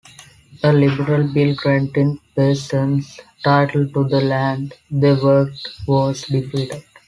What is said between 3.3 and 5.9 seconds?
title to the land they worked